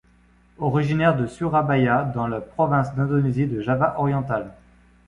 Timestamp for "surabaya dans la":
1.27-2.41